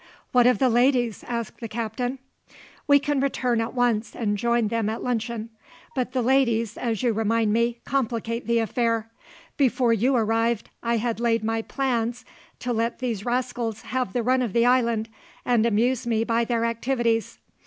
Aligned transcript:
"What 0.31 0.47
of 0.47 0.57
the 0.57 0.67
ladies?" 0.67 1.23
asked 1.27 1.59
the 1.59 1.67
Captain. 1.67 2.17
"We 2.87 2.97
can 2.97 3.19
return 3.19 3.61
at 3.61 3.75
once 3.75 4.15
and 4.15 4.35
join 4.35 4.69
them 4.69 4.89
at 4.89 5.03
luncheon. 5.03 5.49
But 5.93 6.11
the 6.13 6.23
ladies, 6.23 6.75
as 6.75 7.03
you 7.03 7.13
remind 7.13 7.53
me, 7.53 7.81
complicate 7.85 8.47
the 8.47 8.57
affair. 8.57 9.11
Before 9.57 9.93
you 9.93 10.15
arrived, 10.15 10.71
I 10.81 10.97
had 10.97 11.19
laid 11.19 11.43
my 11.43 11.61
plans 11.61 12.25
to 12.61 12.73
let 12.73 12.97
these 12.97 13.25
rascals 13.25 13.83
have 13.83 14.13
the 14.13 14.23
run 14.23 14.41
of 14.41 14.53
the 14.53 14.65
island 14.65 15.07
and 15.45 15.67
amuse 15.67 16.07
me 16.07 16.23
by 16.23 16.45
their 16.45 16.65
activities. 16.65 17.37